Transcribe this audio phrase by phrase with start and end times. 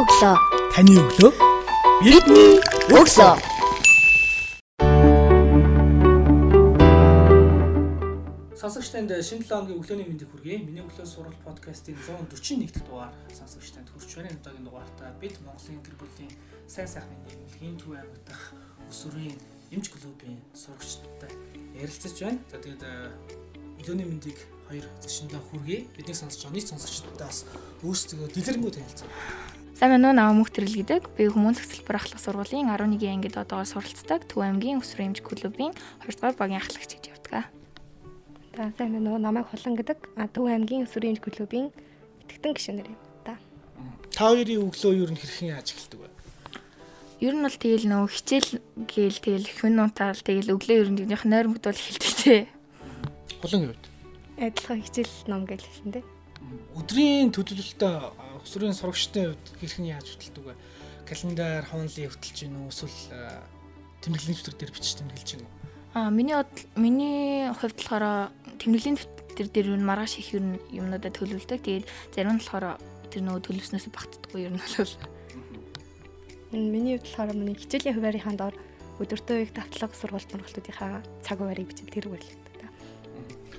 [0.00, 0.36] өглөө.
[0.72, 1.32] Таны өглөө
[2.02, 2.58] Бидний
[2.90, 3.34] өглөө.
[8.58, 10.58] Сонсогч танд шинэ 7 өдрийн өглөөний мэндийг хүргэе.
[10.66, 14.34] Миний өглөө сурал подкастын 141 дахь дугаар сонсогч танд хүрч байна.
[14.34, 16.32] Удаагийн дугаартаа бид Монголын гэр бүлийн
[16.66, 18.50] сайн сайхны нийгэмлэгийн төв аймаг дахь
[18.90, 19.38] өсвөрийн
[19.70, 21.30] эмч клубын сурагчтай
[21.78, 22.38] ярилцаж байна.
[22.50, 23.14] За тэгээд э,
[23.78, 25.86] өглөөний мэндийг хоёр зочиндоо хүргэе.
[25.94, 27.38] Бидний сонсож байгаа нийт сонсогчдоос
[27.86, 29.61] өөрсдөө дэлгэрэнгүй танилцсан.
[29.72, 31.16] Сайн байна уу наваа мөх төрөл гэдэг.
[31.16, 35.72] Би хүмүүн цэцэлбэр ахлах сургуулийн 11 ангид одоогоор суралцдаг Төв аймгийн өсвөр эмч клубын
[36.04, 37.48] 2 дугаар багийн ахлагч гэж явдаг.
[38.52, 39.18] За сайн байна уу?
[39.18, 39.98] Намайг Холон гэдэг.
[40.20, 41.72] А Төв аймгийн өсвөрийн клубын
[42.20, 43.00] итгэдэн гишүүнээр юм.
[43.24, 43.40] Да.
[44.12, 46.08] Та хоёрын өглөө юу н хэрхэн яаж эхэлдэг вэ?
[47.24, 48.50] Ер нь бол тэгэл нөө хичээл
[48.92, 52.36] гээл тэгэл хүн унтаал тэгэл өглөө ер нь нойрмогд бол эхэлдэг те.
[53.40, 53.84] Холон хувьд.
[54.36, 56.04] Адилхан хичээл ном гэж хэлсэн дээ.
[56.76, 60.54] Өдрийн төлөвлөлтөд өсвөрийн сурагчдын хувьд хэрхэн яаж хөтэлдэг вэ?
[61.06, 62.70] Календар, хонлын хөтэлж гин үү?
[62.70, 62.98] Эсвэл
[64.02, 65.50] тэмдэглэлийн дэвтэр дээр бичиж тэмдэглэж гин үү?
[65.94, 66.36] А миний
[66.74, 71.60] миний хувьд болохоор тэмдэглэлийн дэвтэр дээр нь маргааш их юмнуудаа төлөвлөдөг.
[71.62, 72.80] Тэгээд зарим нь болохоор
[73.12, 74.94] тэр нөгөө төлөвснөөс багтдаггүй нь бол.
[76.52, 78.56] Миний хувьд болохоор миний хичээлийн хуваарийнхаа доор
[79.00, 82.08] өдөртөө их давтлага сургалт мургалтуудынхаа цаг хуваарийг бичиж тэр.
[82.60, 82.68] Да.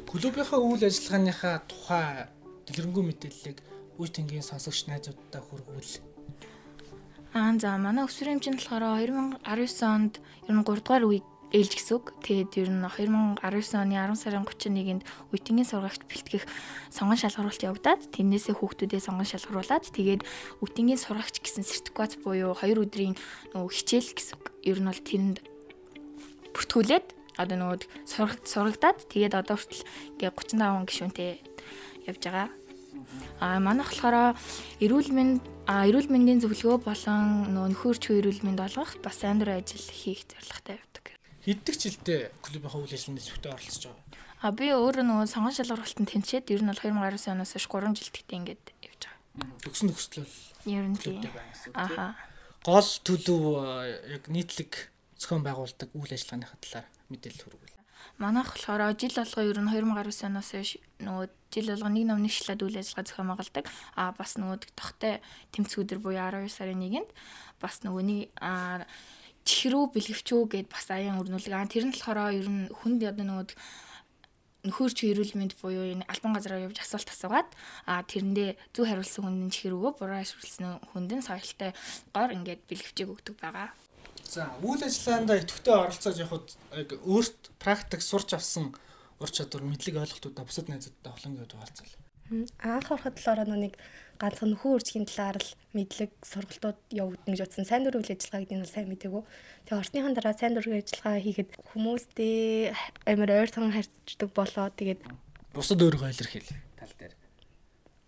[0.10, 2.30] Клубийнхаа үйл ажиллагааныхаа тухай
[2.66, 3.58] дэлгэрэнгүй мэдээллийг
[4.00, 5.94] үе тэнгийн сонсогч найзуудтай хүргүүл.
[7.34, 9.02] Аа за манай өсвөр хэмжээнд болохоор
[9.42, 10.14] 2019 онд
[10.50, 11.22] ер нь 3 дугаар үе
[11.54, 12.18] ээлж гэсэн үг.
[12.26, 16.46] Тэгээд ер нь 2019 оны 10 сарын 31-нд үеийнгийн сургагч бэлтгэх
[16.90, 20.26] сонгон шалгаруулалт явагдаад тэрнээсээ хүүхдүүдээ сонгон шалгаруулад тэгээд
[20.66, 23.14] үеийнгийн сургагч гэсэн сертификат буюу 2 өдрийн
[23.54, 24.46] нөгөө хичээл гэсэн үг.
[24.66, 25.38] Ер нь бол тэрэнд
[26.58, 29.86] бүртгүүлээд одоо нөгөө сургалт сурагдаад тэгээд одоо хүртэл
[30.18, 31.32] ингээ 35 гишүүнтэй
[32.10, 32.50] явж байгаа.
[33.40, 34.38] А манайх болохоор
[34.80, 39.88] эрүүл мэнд а эрүүл мэндийн зөвлөгөө болон нөө нөхөрч эрүүл мэнд олгох бас дур ажил
[39.90, 41.06] хийх зорилготой явдаг.
[41.44, 44.04] Хэддэг жилдээ клубийнхаа үйл ажиллагаанд зөвхөн оролцож байгаа.
[44.44, 48.40] А би өөрөө нөгөө сонгон шалгуулалтанд тэнцээд ер нь бол 2019 оноос хойш 3 жилдээ
[48.40, 49.60] ингээд явж байгаа.
[49.64, 50.32] Төгсөн төгслөл
[50.66, 51.20] Ер нь тийм.
[51.76, 52.16] Аха.
[52.64, 54.72] Гол төлөв э, яг нийтлэг
[55.20, 57.83] зохион байгуулдаг үйл ажиллагааныхаа талаар мэдээлэл хүргүүл.
[58.18, 60.52] Манайх болохоор жил болгоо ер нь 2019 оноос
[61.04, 63.66] нөгөө жил болгоо нэг ном нэг шилээд үйл ажиллагаа зохион байгуулдаг.
[63.96, 65.22] А бас нөгөө тогтой
[65.52, 67.10] тэмцэх өдөр буюу 12 сарын 1-нд
[67.62, 68.86] бас нөгөө нэг а
[69.44, 71.54] чихрүү бэлгэвчүү гэд бас аян өрнүүлэг.
[71.54, 73.46] А тэр нь болохоор ер нь хүнд одоо нөгөө
[74.64, 77.50] нөхөрч эрүүл мэнд буюу энэ албан газараа явж асуулт асуугаад
[77.84, 81.76] а тэрэндээ зөв хариулсан хүнд нь чихэр өгөө буруу хариулсан хүнд нь соёлтой
[82.16, 83.76] гоор ингээд бэлгэвчээг өгдөг байгаа.
[84.28, 88.74] За үйл ажиллагаанд идэвхтэй оролцоод явхад яг өөрт практик сурч авсан
[89.20, 91.92] ур чадвар мэдлэг ойлголтуудаа бусад найзуудтай холонгийн хуваалцал.
[92.64, 93.74] Анх ороход нөө нэг
[94.18, 97.68] ганцхан нөхөн үржихийн талаар л мэдлэг сургалтууд явагдана гэж утсан.
[97.68, 99.24] Сайн дур үйл ажиллагааг нь сайн мэдээгүй.
[99.68, 102.72] Тэгээ орсныхан дараа сайн дур үйл ажиллагаа хийхэд хүмүүстэй
[103.06, 104.72] амар ойрхон харьцдаг болоо.
[104.72, 105.02] Тэгээд
[105.54, 107.14] Бусад өөрийгөө илэрхийл тал дээр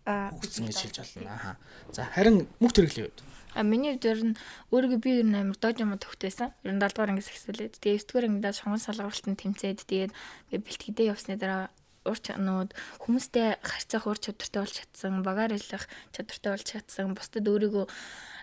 [0.06, 1.36] а хөгжсөн гэж хэлж байна.
[1.36, 1.52] Аха.
[1.92, 3.22] За харин мөнгө төрөлхийн хувьд
[3.56, 4.38] А миний хувьд ер нь
[4.76, 6.52] өөрийгөө би ер нь амар дож юм төгтөөсөн.
[6.68, 7.80] Ер нь 7 дугаар ангиас эхсүүлээд.
[7.80, 10.12] Тэгээ 9 дугаар ангидаа шонгон салгуулалтанд тэмцээд тэгээд
[10.52, 11.72] ингээ бэлтгэдээ явсны дараа
[12.06, 17.86] ур чанууд хүмүүстэй харьцах ур чадвартай болж чадсан, багаар ажиллах чадвартай болж чадсан, бусдад өөрийгөө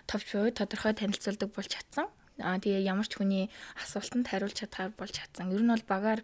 [0.09, 2.11] товч буй тодорхой танилцуулдаг болж чадсан.
[2.43, 3.47] Аа тэгээ ямар ч хүний
[3.79, 5.53] асуултанд хариулж чадхаар болж чадсан.
[5.53, 6.19] Ер нь бол багаар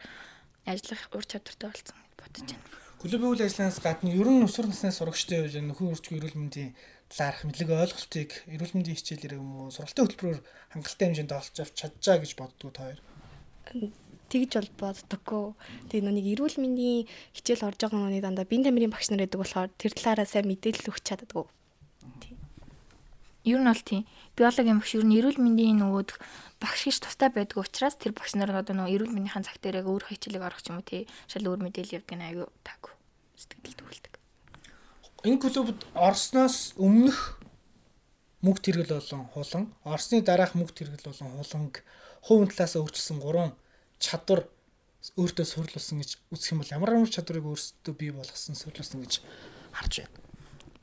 [0.67, 2.67] ажиллах ур чадвартай болсон гэж бодож байна.
[2.99, 6.75] клубын үйл ажиллагаанаас гадна ер нь өсвөр насны сурагчдын хувьд нөхөн үржих эрүүл мэндийн
[7.09, 10.39] талаарх мэдлэг ойлголтыг эрүүл мэндийн хичээлээр юм уу сургалтын хөтөлбөрөөр
[10.73, 13.01] хангалттай хэмжээнд олж авч чаджаа гэж боддгоо та хоёр.
[14.29, 15.45] тэгж бол боддоггүй.
[15.89, 19.69] Тэгээ нүг эрүүл мэндийн хичээл орж байгаа нүг дандаа бие тамирын багш нар гэдэг болохоор
[19.73, 21.45] тэр талаараа сайн мэдээлэл өгч чаддаггүй.
[23.49, 24.05] Ер нь бол тийм.
[24.37, 26.13] Биологийн багш ер нь эрүүл мэндийн нөгөөд
[26.61, 29.87] багш гэж тустай байдаг учраас тэр багш нар одоо нөгөө эрүүл мэндийн цаг дээр яг
[29.89, 31.09] өөр хичээлийг орох юм уу тий.
[31.25, 32.93] Шал өөр мэдээлэл явдаг нь аюу таагүй.
[33.33, 34.08] Сэтгэл төгөлдөг.
[35.23, 37.39] Энэ клубд орсноос өмнөх
[38.39, 41.83] мөнгө тэргэл болон хулан, орсны дараах мөнгө тэргэл болон хуланг
[42.23, 43.51] хувийн талаас өөрчилсөн гурван
[43.99, 44.47] чадвар
[45.19, 49.13] өөртөө сурлуулсан гэж үзэх юм бол ямар ямар чадварыг өөртөө бий болгосон сурлуулсан гэж
[49.75, 50.15] харж байна.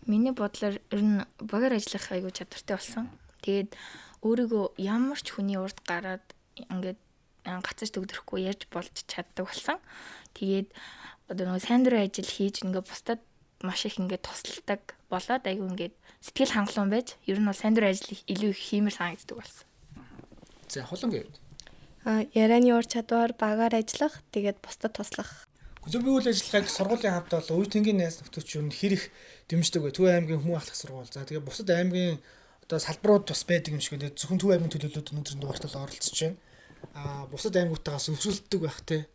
[0.04, 3.08] Миний бодлоор ер нь багаар ажиллах аюу чадвартай болсон.
[3.40, 3.72] Тэгээд
[4.20, 6.24] өөрийгөө ямар ч хүний урд гараад
[6.60, 7.00] ингээд
[7.48, 9.80] а, гацаж төгдөрөхгүй ярьж болж чаддаг болсон.
[10.36, 10.68] Тэгээд
[11.28, 13.20] одоо нөгөө сайн дурын ажил хийж ингээд бусдад
[13.62, 17.94] маш их ингээд тусалдаг болоод айгүй ингээд сэтгэл хангалуун байж ер нь бол сайн дурын
[17.94, 19.66] ажил илүү их хиймэр санагддаг болсон.
[20.68, 21.46] За хулангийн хувьд
[22.06, 25.42] А ярианы ур чадвар, багаар ажиллах, тэгээд бусдад туслах.
[25.82, 29.10] Клубын үйл ажиллагааг сургуулийн хамт бол үе тэнгийн найз нөхдөч юу хэр их
[29.50, 29.90] дэмждэг вэ?
[29.90, 31.10] Төв аймгийн хүмүүн ахлах сургууль.
[31.10, 32.22] За тэгээ бусад аймгийн
[32.62, 34.14] одоо салбарууд бас байдаг юм шиг байна.
[34.14, 36.38] Зөвхөн Төв аймгийн төлөөлөлд өнөөдрийн дугаартал оролцож байна.
[36.94, 39.10] Аа бусад аймагуудтайгаас өвсөлддөг байх те.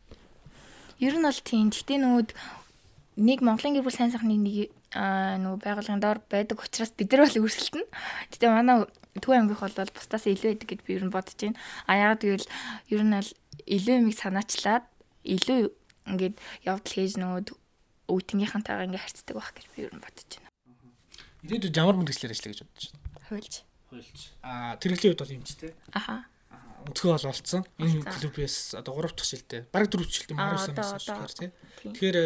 [1.00, 1.72] Ер нь бол тийм.
[1.72, 2.30] Гэтэ нөгөөд
[3.22, 7.30] нэг Монголын гэр бүл сайн сайхны нэг аа нөгөө байгууллагын доор байдаг учраас бид нар
[7.30, 7.88] бол өрсөлдөнө.
[8.34, 11.60] Гэтэ манай Төв аймгийнх бол бусдаас илүү байдаг гэж би ер нь бодож байна.
[11.84, 12.48] А яагаад гэвэл
[12.96, 13.30] ер нь бол
[13.68, 14.88] илүү юмыг санаачлаад
[15.28, 15.68] илүү
[16.08, 17.44] ингээд явдал хийж нөгөө
[18.08, 20.50] өвтөнгийнхантайгаа ингээд харьцдаг байх гэж би ер нь бодож байна.
[21.44, 23.04] Ирээдүйд ямар мэрэгчлэр ажиллая гэж бодож байна?
[23.28, 23.54] Хуйлж.
[23.92, 24.20] Хуйлж.
[24.48, 25.76] Аа тэрэглийн хувьд бол юм ч те.
[25.92, 26.24] Аха.
[26.88, 27.64] Өнцгөө бол олцсон.
[27.84, 31.20] Энэ клубээс одоо 3 дахь жилдээ бараг 4 жилдээ Аа, 12 одоо, сараас одоо.
[31.20, 31.50] хойш тий.
[31.84, 32.18] Тэгэхээр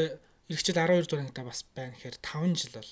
[0.49, 2.91] эрэгчд 12 дугаар ангида бас байна гэхээр 5 жил бол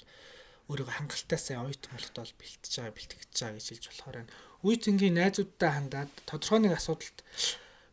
[0.73, 4.33] өөрийгөө хангалттай оюут молот бол бэлтэж байгаа, бэлтгэж байгаа гэж хэлж болохоор байна.
[4.63, 7.19] Үе тэнгийн найзуудтай хандаад тодорхой нэг асуудалд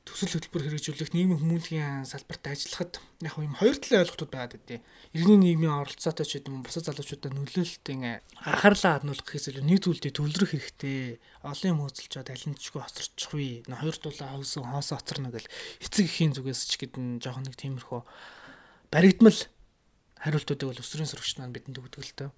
[0.07, 5.55] төсөл хөтөлбөр хэрэгжүүлэх нийгмийн хүмүүнлэгийн салбарт ажиллахад яг юм хоёр талын ойлголтууд байгаад байдیں۔ Иргэний
[5.55, 11.21] нийгмийн оролцоотой ч гэдэм бусад залуучуудаа нөлөөлөлтийн анхаарлаа хаднуулах гэхээс илүү нэг зүйлдээ төвлөрөх хэрэгтэй.
[11.47, 13.49] Олон юм хөөцөлжөө талентчгүй хоцорчихгүй.
[13.69, 15.53] Н хоёр дулаа хөөсөн хоосоо хоцорно гэл
[15.85, 18.01] эцэг эхийн зүгээс ч гэдэн жоохон нэг тиймэрхүү
[18.91, 19.39] баригдмал
[20.21, 22.31] хариултуудыг бол өсвөрийн сурагчид маань бидэнд өгдөг л төө.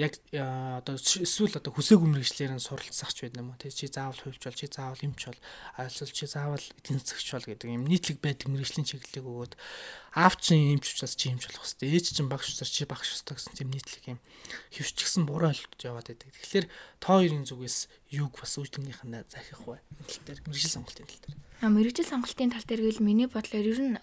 [0.00, 3.60] Яг аа, одоо эсвэл одоо хүсээгүй мэрэгчлэр нь суралцах ч байдаг юм уу.
[3.60, 5.40] Тэ чи заавал хувьч бол чи заавал эмч бол
[5.76, 9.52] айлсэл чи заавал эдийн засагч бол гэдэг юм нийтлэг байдаг мэрэгжлийн чиглэлийг өгөөд
[10.16, 13.36] аав чин эмч учраас чи эмч болох хэвээр ээж чин багш учраас чи багш ёстой
[13.36, 14.18] гэсэн тийм нийтлэг юм
[14.72, 16.32] хөвчгсөн буруу ойлголт яваад байдаг.
[16.32, 16.66] Тэгэхээр
[17.04, 19.84] тоо хоёрын зүгээс юг бас үйлдвэрийнхээ захих бай.
[20.00, 21.36] Тал дээр мэрэгжил сонголтын тал дээр.
[21.60, 24.00] А мэрэгжил сонголтын тал дээр гэл миний бодлоор ер нь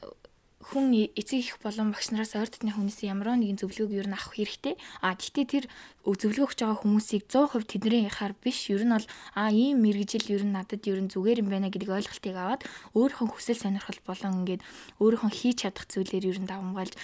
[0.65, 4.33] хүн эцэг их болон багш нараас ойр дотны хүнээс ямар нэгэн зөвлөгөөг ер нь авах
[4.33, 4.73] хэрэгтэй.
[5.05, 5.65] А гэхдээ тэр
[6.01, 9.05] зөвлөгөө өгч байгаа хүмүүсийг 100% тэдний хаар биш ер нь бол
[9.37, 12.65] а ийм мэрэгжил ер нь надад ер нь зүгээр юм байна гэдэг ойлголтыг аваад
[12.97, 14.65] өөрийнхөө хүсэл сонирхол болон ингээд
[14.97, 16.97] өөрийнхөө хийж чадах зүйлээр ер нь давамгаалж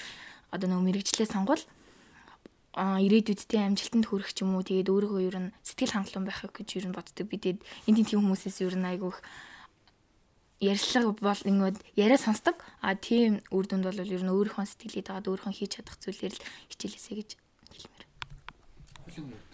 [0.50, 1.62] одоо нөгөө мэрэгжлээ сонгол
[2.72, 6.86] ирээдүйдтэй амжилтанд хүрэх ч юм уу тэгээд өөрийгөө ер нь сэтгэл хангалуун байх гэж ер
[6.88, 7.28] нь боддог.
[7.28, 9.20] Бидэд энэ тийм хүмүүсээс ер нь айгүйх
[10.62, 12.56] ярьслага бол ингээд яриа сонсдог.
[12.86, 16.44] А тийм үр дүнд бол ер нь өөрийнхөө сэтгэлийг дагаад өөрийнхөө хийж чадах зүйлээр л
[16.70, 17.30] хичээлээсэ гэж
[19.12, 19.46] хэлмээр.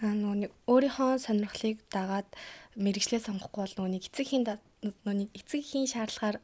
[0.00, 2.28] Аа нөгөө нэг өөрийнхөө сонирхлыг дагаад
[2.80, 6.40] мэрэгчлээ сонгохгүй бол нөгөө нэг эцэгхийн да- нөгөө нэг эцэгхийн шаардлагаар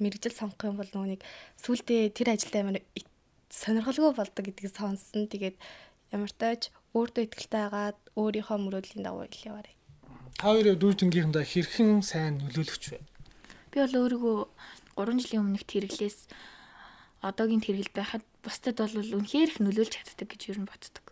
[0.00, 1.20] мэрэгжил сонгох юм бол нөгөө нэг
[1.60, 3.04] сүултээ тэр ажилдаа и-
[3.52, 5.28] сонирхолгүй болдог гэдгийг сонссон.
[5.28, 5.60] Тэгээд
[6.16, 9.74] ямар тааж өөртөө ихтэй байгаад өөрийнхөө мөрөөдлийн дагуу ил яваарай.
[10.40, 12.98] Та хоёрын дүүр тэнгийнхэнтэй хэрхэн сайн нөлөөлөгч вэ?
[13.74, 14.38] Би бол өөрийгөө
[15.02, 16.30] 3 жилийн өмнөх тэрглээс
[17.26, 21.04] одоогийн тэргэлд байхад бусдад бол үнэхээр их нөлөөлж чаддаг гэж ер нь боддог.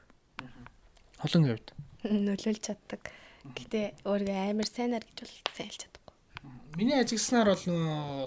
[1.18, 1.74] Холон хувьд.
[2.06, 3.02] Нөлөөлж чаддаг.
[3.50, 6.14] Гэтэ өөрийгөө амар сайнаар гэж бол сайн хэлж чадахгүй.
[6.78, 7.66] Миний ажигснаар бол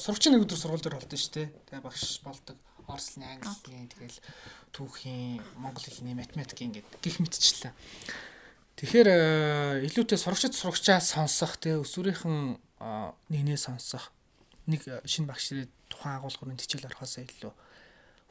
[0.03, 1.47] сурагчийн нэг өдөр сургууль дээр болдсон шүү дээ.
[1.71, 2.57] Тэгээ багш болдог.
[2.85, 4.19] Орслын, англиний, тэгэл
[4.75, 7.73] түүхийн, монгол хэлний, математикийн гэдэг гих мэтчлээ.
[8.77, 12.61] Тэгэхээр э, илүүтэй сурагчид сурагчаа сонсох, тэгээ өсвөрийнхэн
[13.33, 14.13] нэгнээ сонсох.
[14.65, 17.53] Нэг э, шинэ багш ирээд тухайн агуулгын хичээл орохоосоо илүү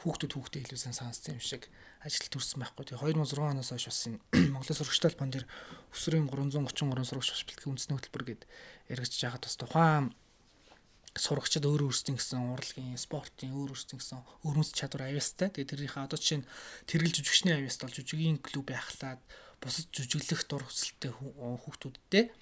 [0.02, 1.70] хүүхдүүд хүүхдээ илүү сайн сонссон юм шиг
[2.02, 2.92] ажил төрсэн байхгүй.
[2.92, 4.18] Тэгээ 2006 оноос хойш бас энэ
[4.52, 5.46] Монголын сурагчтай албан дээр
[5.94, 8.42] өсвөрийн 333 сурагч багш бэлтгэх үндэсний хөтөлбөр гээд
[8.92, 10.06] яригдж байгаад бас тухайн
[11.14, 15.48] сурагчид өөр өөрсдийн гэсэн урлагийн, спортын өөр өөрсдийн гэсэн өрмөц чадвар авьяастай.
[15.54, 16.48] Тэгээ тэрийнхээ одоо жишээ нь
[16.90, 19.22] тэргэл жүжигчний авьяаст бол жүжигийн клуб байхлаад
[19.62, 22.34] бусад жүжиглэх дур хүсэлтэй хүү- хүүхдүүдтэй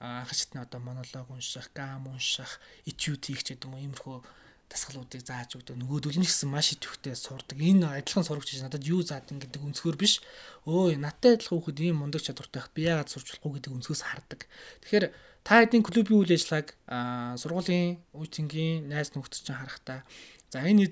[0.00, 4.18] аа хачтны одоо монолог унших, гам унших, этюд хийх гэдэг юм иймэрхүү
[4.66, 5.78] дасгалуудыг зааж өгдөг.
[5.78, 7.54] Нөгөөдөл нь гэсэн маш идэвхтэй сурдаг.
[7.54, 10.18] Энэ адилхан сурагч гэж надад юу заад ин гэдэг өнцгөр биш.
[10.66, 14.50] Өө надтай адилхан хүүхэд ийм мундаг чадвартай байх би яагаад сурч болохгүй гэдэг өнцгөөс хардаг.
[14.82, 15.06] Тэгэхээр
[15.46, 20.02] та хэдийн клубийн үйл ажиллагааг аа сургуулийн үеийнгийн найз нөхдөд чинь харахтаа
[20.50, 20.90] за энэ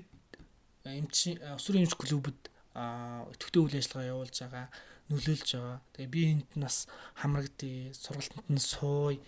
[0.87, 2.39] эмч өсвөр эмч клубуд
[2.71, 4.67] аа өтөвтэй үйл ажиллагаа явуулж байгаа
[5.09, 5.79] нөлөөлж байгаа.
[5.93, 6.87] Тэгээ би энд нас
[7.19, 9.19] хамрагдъя, сургалтанд нь сууя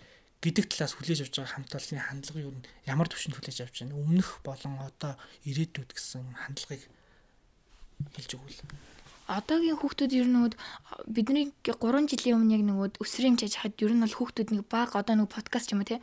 [0.41, 2.53] гэдэг талаас хүлээж авч байгаа хамт олонны хандлага юу
[2.86, 3.98] ямар төвшөнд хүлээж авч байна?
[3.98, 5.13] Өмнөх болон одоо
[5.50, 6.84] ирээдүйд гэсэн хандлагыг
[8.13, 8.62] хэлж өгвөл.
[9.27, 10.39] одоогийн хүүхдүүд ер нь
[11.10, 14.96] бидний 3 жилийн өмнө яг нөгөө өсвөрийн чаж хад ер нь бол хүүхдүүд нэг баг
[14.96, 16.00] одоо нөгөө подкаст юм те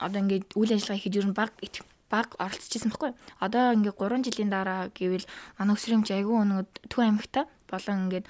[0.00, 3.12] одоо ингээд үйл ажиллагаа хийхэд ер нь баг ит- баг оролцож ирсэн байхгүй
[3.44, 5.26] одоо ингээд 3 жилийн дараа гэвэл
[5.60, 8.26] манай чаж айгүй нөгөө төв аймагта болон ингээд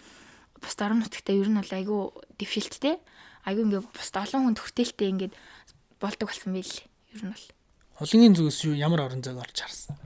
[0.62, 2.00] бус орон нутгтаа ер нь бол айгүй
[2.38, 2.96] дэвшилттэй
[3.48, 5.34] айгүй ингээд бус олон хүн төртэлтэй ингээд
[6.02, 6.74] болдог болсон байл
[7.14, 7.46] ер нь бол
[7.98, 9.98] Холынгийн зүгээс юу ямар орон зайг олж харсан?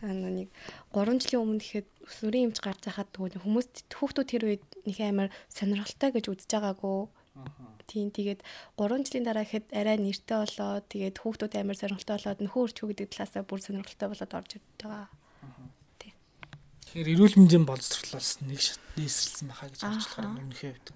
[0.00, 0.48] Аа нэг
[0.96, 5.28] 3 жилийн өмнө гэхэд өсвөрийн эмч гарч байхад нөгөө хүмүүс хүүхдүүд тэр үед нэг амар
[5.52, 7.12] сонирхолтой гэж үзэж байгаагүй.
[7.84, 8.40] Тийм тэгээд
[8.80, 13.08] 3 жилийн дараа гэхэд арай нэртэй болоод тэгээд хүүхдүүд амар сонирхолтой болоод нөхөө өрчүү гэдэг
[13.12, 15.06] талаасаа бүр сонирхолтой болоод орж ирж байгаа.
[16.88, 20.88] Тэгэхээр эрүүл мэндийн боловсролоос нэг шат нээсрэлсэн баха гэж харж болохоор өмнөхөө хувьд.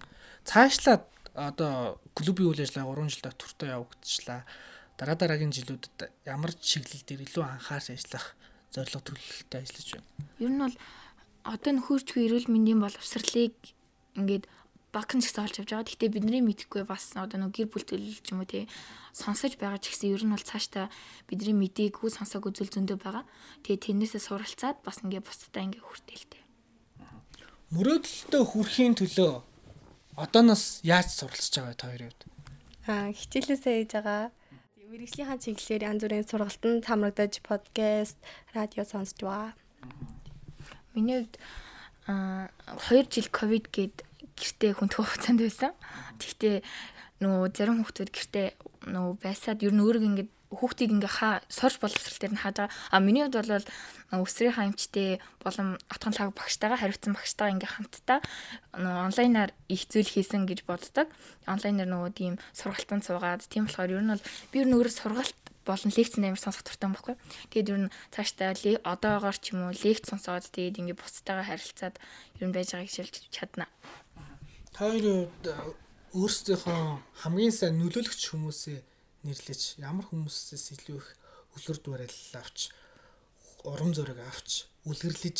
[0.48, 1.04] Цаашлаад
[1.36, 4.40] одоо клубийн үйл ажиллагаа 3 жил доктортой явагдчихлаа.
[4.96, 8.32] Дараа дараагийн жилүүдэд ямар чиглэл дээр илүү анхаарч ажиллах
[8.72, 10.08] зорилго төлөвлөлтөй ажиллаж байна.
[10.40, 10.76] Ер нь бол
[11.44, 13.56] одоо нөхөрчгүй эрүүл мэндийн боловсролыг
[14.16, 14.48] ингээд
[14.92, 15.88] багхан ч гэсэн олж авч байгаа.
[15.88, 18.68] Гэхдээ бидний мэдэхгүй бас одоо нэг гэр бүл төлөв ч юм уу тий
[19.16, 20.92] сонсож байгаа ч гэсэн ер нь бол цаашдаа
[21.26, 23.24] бидний мдээгүй сонсоог үзүүл зөндөө байгаа.
[23.64, 26.42] Тэгээ тэрнээсээ суралцаад бас ингээ бусдаа ингээ хүртээлтэй.
[27.72, 29.32] Мөрөөдөлтөд хүрэхийн төлөө
[30.20, 32.22] одооноос яаж суралцж байгаа та хоёрын хувьд?
[32.84, 34.28] Аа хичээлээсээ ээж байгаа
[34.92, 38.20] мэрэгжлийнхаа чиглэлээр янз бүрийн сургалтанд хамрагдаж подкаст,
[38.52, 39.56] радио сонсч байгаа.
[40.92, 41.40] Миний хувьд
[42.04, 42.52] аа
[42.92, 44.04] 2 жил ковид гээд
[44.38, 45.72] гэртээ хүндх хугацаанд байсан.
[46.18, 46.62] Тэгтээ
[47.22, 48.46] нөгөө зарим хүмүүс гэртээ
[48.90, 52.74] нөгөө байсаад ер нь өөрийг ингээд хүүхдийг ингээ хаа сорж боловсрал дээр нь хааж байгаа.
[52.92, 53.64] А миний хувьд бол
[54.20, 58.18] өсрийн хаимчтэй болон отхон лаг багштайгаа хариуцсан багштайгаа ингээ хамтдаа
[58.76, 61.08] онлайнаар их зүйл хийсэн гэж боддог.
[61.48, 65.40] Онлайнаар нөгөө тийм сургалтанд суугаад тийм болохоор ер нь бол би ер нь өөрөө сургалт
[65.64, 67.16] болон лекцэн амар сонсох дуртай юм баггүй.
[67.54, 68.52] Тэгээд ер нь цаашдаа
[68.84, 71.96] одоогоор ч юм уу лекц сонсоод тэгээд ингээ бусдтайгаа харилцаад
[72.42, 73.70] ер нь байж байгааг хэлж чадна.
[74.72, 75.28] Та хоёрын
[76.16, 76.80] өөрсдийнхөө
[77.22, 78.78] хамгийн сайн нөлөөлөгч хүмүүсээ
[79.24, 81.08] нэрлэж ямар хүмүүсээс илүү их
[81.56, 82.72] үлгэр дуурайл авч
[83.68, 85.38] урам зориг авч үлгэрлэж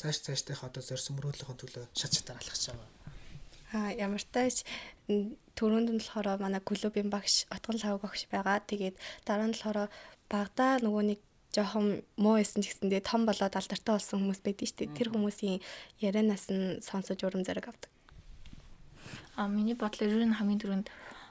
[0.00, 2.88] цааш цаашдынх одоо зорьсон мөрөөдлөхийн төлөө шат шатаар алхаж байгаа.
[3.76, 4.56] Аа ямар тааш
[5.56, 8.60] түрүүнд нь болохоор манай клубын багш Отгон лав багш байгаа.
[8.70, 8.96] Тэгээд
[9.28, 9.88] дараа нь болохоор
[10.32, 11.20] багада нөгөө нэг
[11.52, 14.96] жоохон муу исэн ч гэсэндээ том болоод алдартай болсон хүмүүс байдаг шүү дээ.
[14.96, 15.58] Тэр хүмүүсийн
[16.00, 17.90] ярианаас нь сонсож урам зориг авдаг.
[19.36, 20.88] А миний бодлоор ер нь хамгийн түрүүнд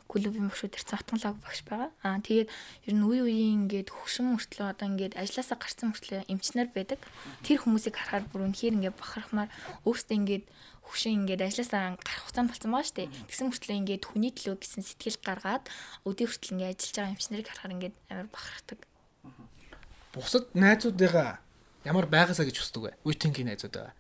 [0.10, 1.94] клубын багшууд ирсэн атганлаг багш байгаа.
[2.02, 2.50] Аа тэгээд
[2.90, 6.98] ер нь үе үеийн ингээд хөгшин мөртлөө одоо ингээд ажилласаа гарсан мөртлөө эмчнэр байдаг.
[7.46, 9.54] Тэр хүмүүсийг харахаар бүр үнэхээр ингээд бахархмаар
[9.86, 10.46] өөртөө ингээд
[10.90, 13.14] хөгшин ингээд ажилласаа гарах хугацаанд болсон байгаа шүү дээ.
[13.30, 15.64] Тэгсэн мөртлөө ингээд хүний төлөө гэсэн сэтгэл гаргаад
[16.10, 18.80] өдөө хүртэл ингээд ажиллаж байгаа эмчнэрийг харахаар ингээд амар бахархдаг.
[20.10, 21.38] Бусад найзуудыгаа
[21.86, 22.92] ямар байгаасаа гэж хүсдэг вэ?
[23.06, 23.94] Үеийнгийн найзуудаа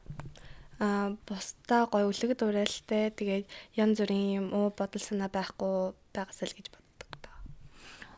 [0.79, 3.45] а бусдаа гой үлэг дуурайлтай тэгээд
[3.75, 7.31] янз бүрийн юм уу бодол санаа байхгүй байгаас л гэж боддог та.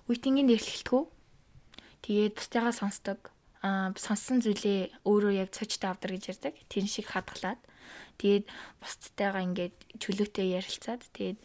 [0.06, 1.04] Үйтингийн нэрлэлтгүү.
[2.06, 3.34] Тэгээд бусдаагаа сонсдог.
[3.62, 6.58] а сонссон зүйлээ өөрөө яг цочтой авдар гэж ярьдаг.
[6.66, 7.62] Тэр шиг хадгалаад
[8.18, 8.50] тэгээд
[8.82, 11.38] бусдтайгаа ингээд чөлөөтэй ярилцаад тэгээд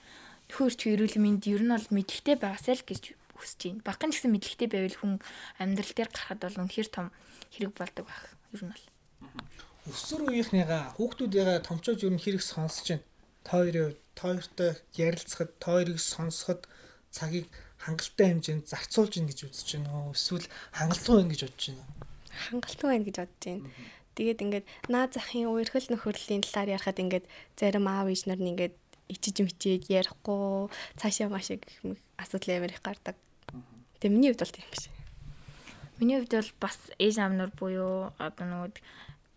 [0.53, 3.03] хөрч эрүүл мэнд ер нь бол мэдлэгтэй байгаасаа л гэж
[3.37, 3.85] хүсэж байна.
[3.85, 5.13] Багхан гэсэн мэдлэгтэй байвал хүн
[5.61, 7.07] амьдрал дээр гарахад бол үнэхээр том
[7.53, 8.33] хэрэг болдог байх.
[8.57, 8.85] Ер нь бол
[9.87, 13.07] өсвөр үеийнхнийгаа хүүхдүүдээ томчууд юу хэрэг сонсож байна.
[13.47, 16.67] Та хоёрын та хоёртой ярилцахад, та хоёрыг сонсоход
[17.15, 17.47] цагийг
[17.79, 20.11] хангалттай хэмжээнд зарцуулж гин гэж үзэж байна.
[20.11, 21.85] Эсвэл хангалтгүй байна гэж бодож байна.
[22.51, 23.71] Хангалтгүй байна гэж бодож байна.
[24.17, 28.75] Тэгээд ингээд наа захын үерхэл нөхөрлийн талаар ярихад ингээд зарим аав ээж нар нь ингээд
[29.13, 33.17] ичиж мичээд ярихгүй цаашаа гэх мэт асуудал амар их гардаг.
[34.01, 34.89] Тэгээ миний хувьд бол тийм биш.
[36.01, 38.73] Миний хувьд бол бас ээж аав нар буюу одоо нөгөө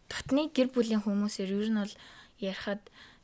[0.09, 1.95] дотны гэр бүлийн хүмүүсээр ер нь бол
[2.41, 2.81] ярихад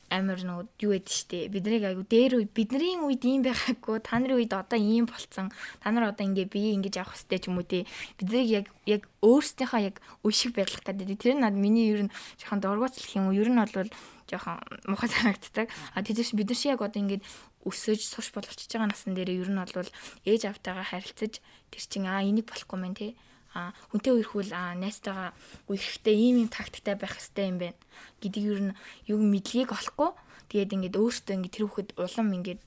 [0.10, 1.50] амар нөгөө юу гэдэг штэ.
[1.50, 5.50] Биднийг айгу дээр үе бидний үед ийм байгаагүй та нарын үед одоо ийм болцсон.
[5.82, 7.90] Та нар одоо ингээ бие ингэж явах хэрэгтэй ч юм уу те.
[8.22, 12.62] Биднийг яг яг өөрсдийнхөө яг үе шиг байдлах гэдэг тэр над миний ер нь жоохон
[12.62, 13.38] дургуутсах юм уу.
[13.38, 13.90] Ер нь бол
[14.30, 15.74] жоохон муухай санагддаг.
[15.98, 17.26] А чинь бид нар шиг яг одоо ингээд
[17.66, 19.90] өсөж сурч боловчж байгаа насан дээр ер нь бол
[20.30, 21.42] ээж автайгаа харилцаж
[21.74, 23.18] тэр чинь аа энийг болохгүй мэн те
[23.56, 25.32] а хүнтэй үерхүүл найстайгаа
[25.72, 27.80] үерхтэй ийм ийм тактиктай байх хэрэгтэй юм байна
[28.20, 28.70] гэдэг юу н
[29.08, 30.12] юу мэдлэгийг олохгүй
[30.52, 32.62] тэгээд ингээд өөртөө ингээд тэр хүүхэд улам ингээд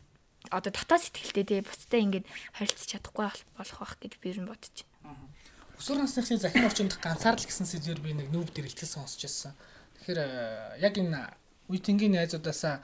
[0.48, 2.26] одоо дотоод сэтгэлтэй тий буцтай ингээд
[2.56, 5.28] харилцаж чадахгүй болох байх гэж би ер нь бодож байна.
[5.78, 9.52] Өсвөр насны захин орчинд ганцаарл гэсэн сэдвээр би нэг нүүб дэрэлтгэл сонсч байсан.
[10.00, 10.30] Тэгэхээр э,
[10.82, 11.20] яг энэ
[11.68, 12.82] үеийнгийн найзуудаасаа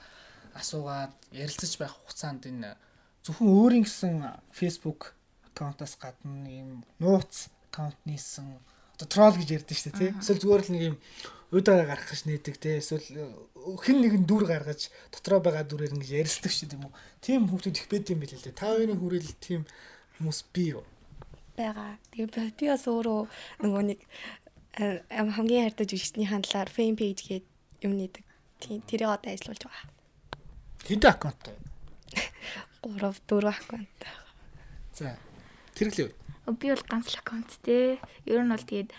[0.55, 2.77] асуугаад ярилцаж байх хугацаанд энэ
[3.25, 4.15] зөвхөн өөрийн гэсэн
[4.53, 5.17] Facebook
[5.49, 8.47] аккаунтаас гадна ийм нууц аккаунт нээсэн
[8.95, 10.11] одоо трол гэж ярьдэн шүү дээ тий.
[10.15, 10.97] Эсвэл зүгээр л нэг юм
[11.51, 12.79] уйдаага гаргах гэж нээдэг тий.
[12.79, 13.27] Эсвэл э,
[13.83, 16.95] хэн нэгэн дүр гаргаж дотроо байгаа дүрээр ингэж ярилцдаг шүү дээ юм уу.
[17.19, 18.55] Тийм хүмүүс их байд юм билээ л дээ.
[18.55, 19.61] Та хоёрын хүрээлэл тийм
[20.15, 20.87] хүмүүс бий юу?
[21.55, 21.99] байгаа.
[22.11, 23.21] Тэгээ би бас өөрөө
[23.63, 23.99] нөгөө нэг
[24.79, 27.45] э, хамгийн хайртай жүжигчний хандлаар фэйм пэйж гээд
[27.87, 28.23] юм нээдэг.
[28.59, 29.87] Тийм тэрийг одоо ажиллуулж байгаа.
[30.83, 31.55] Хэдэн аккаунттай?
[32.83, 34.13] 3 4 аккаунттай.
[34.95, 35.15] За.
[35.75, 37.97] Тэрэглэв би бол ганц л аккаунт те.
[38.29, 38.89] Ер нь бол тэгээд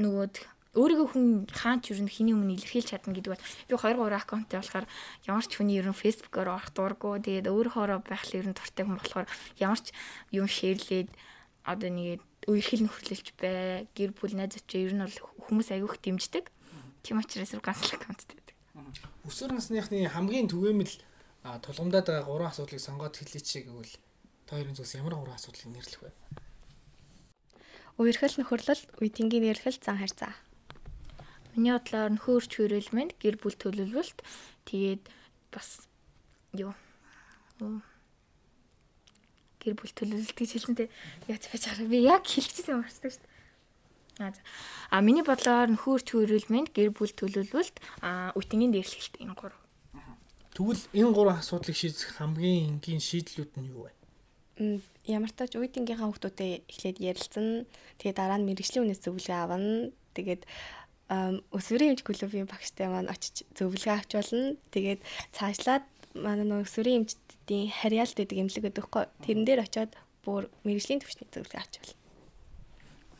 [0.00, 0.26] нөгөө
[0.74, 4.86] өөрийгөө хүн хаанч юу хэний өмнө илэрхийлж чадна гэдэг бол би 2 3 аккаунттай болохоор
[5.22, 8.82] ямар ч хүний ер нь фэйсбүүкээр орох дурггүй тэгээд өөрөөхөөрөө байх л ер нь туртай
[8.82, 9.26] хүн болохоор
[9.62, 9.94] ямар ч
[10.34, 11.14] юм шеэрлээд
[11.62, 12.18] одоо нэг
[12.50, 16.50] үерхэл нөхөрлөлж бай гэр бүл найз очоо ер нь бол хүмүүс аявуух дэмждэг
[17.06, 18.56] тийм учраас ганц л аккаунттай байдаг.
[19.22, 20.94] Өсвөр насныхны хамгийн түгээмэл
[21.62, 23.94] тулгамдаад байгаа гурван асуудлыг сонгоод хэлээч гэвэл
[24.48, 26.10] та хоёрын зүгээс ямар гурван асуудлыг нэрлэх вэ?
[27.94, 30.34] Үерхэл нөхөрлөл, үеийнгийн нэрлэл, зан харьцаа.
[31.54, 34.18] Миний бодлоор нөхөн өрч хөрөлмөнд гэр бүл төлөвлөлт
[34.66, 35.06] тэгээд
[35.54, 35.86] бас
[36.58, 36.74] юу
[39.62, 40.88] гэр бүл төлөвлөлт гэж хэлсэнтэй
[41.30, 43.22] яаж байж байгаа би яг хэлчихсэн юм байна шүү
[44.18, 44.42] дээ.
[44.90, 49.62] А миний бодлоор нөхөн өрч хөрөлмөнд гэр бүл төлөвлөлт а үеийнгийн нэрлэлт энэ гурав.
[50.58, 54.82] Тэгвэл энэ гурван асуудлыг шийдэх хамгийн энгийн шийдлүүд нь юу вэ?
[55.04, 57.68] Ямар ч тач үеийнхийнхаа хүмүүстэй эхлээд ярилцсан.
[58.00, 59.92] Тэгээ дараа нь мэрэгжлийн үнээс зөвлөгөө авна.
[60.16, 60.42] Тэгээд
[61.52, 64.56] өсвөрийн эмч клубын багштай маань очиж зөвлөгөө авч болно.
[64.72, 65.00] Тэгээд
[65.36, 65.84] цаашлаад
[66.16, 69.04] манай нөгөө өсвөрийн эмчдийн харьяалт гэдэг эмнэлэг гэдэг хгүй.
[69.28, 69.92] Тэрэн дээр очиод
[70.24, 72.00] бүр мэрэгжлийн төвчний зөвлөгөө авч болно.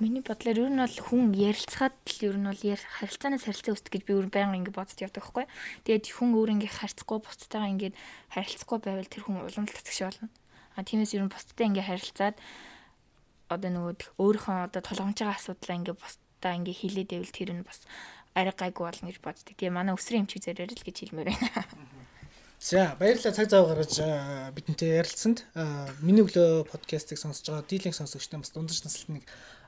[0.01, 2.63] Миний бодлоор ер нь бол хүн ярилцахад л ер нь бол
[2.99, 5.47] харилцаанаас харилцаа үүсдэг гэж би өөр байнга ингэ бодож явдаг байхгүй.
[5.87, 7.95] Тэгээд хүн өөр ингэ харьцахгүй бусдтайгаа ингэ
[8.35, 10.27] харилцахгүй байвал тэр хүн уламжлалт татгш болно.
[10.75, 12.37] А тиймээс ер нь бусдтай ингээ харилцаад
[13.49, 17.87] одоо нөгөө өөрийнхөө одоо толгомж байгаа асуудлаа ингээ бусдаа ингээ хилээд байвал тэр нь бас
[18.35, 19.55] арай гайгүй болно гэж боддог.
[19.55, 21.65] Тэгээ манай өсрийн эмч зэрэг л гэж хэлмээр байна.
[22.65, 23.95] За баярлалаа цаг зав гаргаж
[24.57, 25.45] бидэнтэй ярилцсанд.
[26.01, 29.25] Миний өглөө подкастыг сонсож байгаа дийлэнх сонсогчтой бас дундаж насалт нэг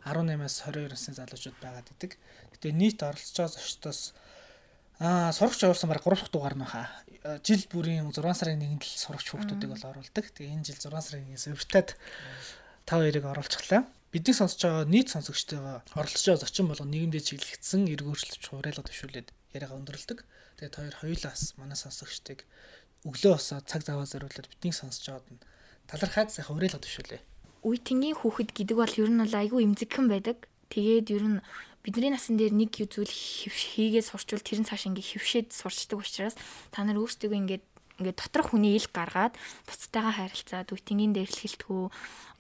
[0.09, 2.17] 18-аас 22 насны залуучууд байгаад идэг.
[2.57, 4.01] Гэтэ нийт оролцож байгаа зочдоос
[4.97, 6.89] Аа сурагч явуулсан баг 3 дахь дугаар нь баха.
[7.45, 10.25] Жил бүрийн 6 сарын 1-нд л сурагч хүүхдүүдийг бол оруулдаг.
[10.33, 11.89] Тэгээ энэ жил 6 сарын 1-ээс өвөртөд
[12.89, 13.85] 5 хоёрыг оруулчихлаа.
[14.09, 19.77] Бидний сонсож байгаа нийт сонсогчтойгоо оролцож байгаа зочин болго нийгэмдээ чиглэгдсэн эргүүрчлэлч хуурайлга төвшүүлээд яриагаа
[19.85, 20.19] өндөрлөдөг.
[20.57, 22.49] Тэгээд хоёр хоёулаас манай сонсогчдыг
[23.05, 25.45] өглөө босоо цаг заваа зориулаад бидний сонсож байгаад нь
[25.93, 27.21] талархаад сайхан хуурайлга төвшүүлээ.
[27.69, 30.49] Үе тэнгийн хүүхэд гэдэг бол ер нь бол айгүй эмзэгхэн байдаг.
[30.73, 31.39] Тэгээд ер нь
[31.87, 36.35] бидний насан дээр нэг зүйл хийгээд сурчвал тэр нь цааш ингээ хөвшөөд сурчдаг учраас
[36.75, 37.65] та нар өөрсдөө ингээд
[38.03, 39.39] ингээд доторх хүний ил гаргаад
[39.71, 41.83] буцтайгаа харилцаад үтингийн дээрлэлтгүү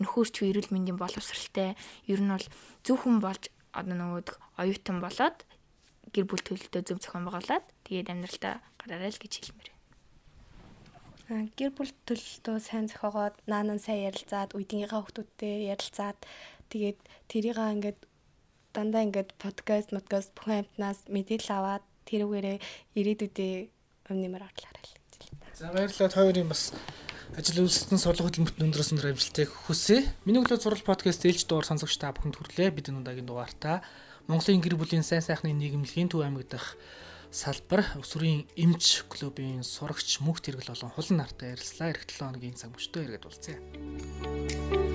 [0.03, 1.78] нөхөрч эрүүл мэндийн боловсралтай
[2.11, 2.47] ер нь бол
[2.82, 5.39] зөв хүн болж одоо нөгөө оюутан болоод
[6.11, 9.71] гэр бүл төлөлтөө зөв зохион байгуулад тэгээд амьдралтаа гараарай л гэж хэлмээр
[11.26, 11.50] байна.
[11.54, 16.19] Гэр бүл төлөлтөө сайн зохиогоод наанан сайн ярилцаад үеийнхээ хүмүүстэй ярилцаад
[16.71, 16.99] тэгээд
[17.30, 17.99] тэрийгээ ингээд
[18.76, 22.58] дандаа ингээд подкаст, подкаст бүхэн амтнаас мэдээлэл аваад тэрүүгээрээ
[22.93, 23.54] ирээдүйдээ
[24.12, 25.56] өмнөмөр орлоо л гэж хэлээ.
[25.56, 26.76] За баярлалаа хоёрын бас
[27.32, 30.04] ажил үйлсэлтэн сурлах хөтөлбөрт өндрөөс өндөр амжилтыг хүсье.
[30.28, 32.69] Миний өглөө зурвал подкаст ээлж дуур сонсогч та бүхэнд хүрлээ.
[32.76, 33.80] Бид энэ удаагийн дугаартаа
[34.28, 36.76] Монголын гэр бүлийн сайн сайхны нийгэмлэгийн төв аймаг дахь
[37.32, 41.97] салбар өсвөрийн эмч клубын сурагч мөнх тэргэл болон хулан нартай ярилцлаа.
[41.97, 44.85] Эх 7 хоногийн цаг мөчтөө иргэд уулзъя.